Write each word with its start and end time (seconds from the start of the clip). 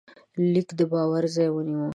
لیک 0.51 0.69
د 0.79 0.81
باور 0.91 1.23
ځای 1.35 1.47
ونیو. 1.51 1.87